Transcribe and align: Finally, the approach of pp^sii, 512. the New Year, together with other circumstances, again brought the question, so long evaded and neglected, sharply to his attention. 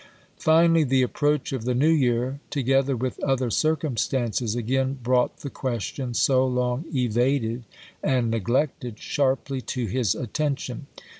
Finally, 0.39 0.83
the 0.83 1.03
approach 1.03 1.53
of 1.53 1.61
pp^sii, 1.61 1.65
512. 1.65 1.77
the 1.77 1.85
New 1.87 1.93
Year, 1.93 2.39
together 2.49 2.95
with 2.97 3.23
other 3.23 3.51
circumstances, 3.51 4.55
again 4.55 4.97
brought 5.03 5.41
the 5.41 5.49
question, 5.51 6.15
so 6.15 6.43
long 6.43 6.85
evaded 6.91 7.65
and 8.01 8.31
neglected, 8.31 8.97
sharply 8.97 9.61
to 9.61 9.85
his 9.85 10.15
attention. 10.15 10.87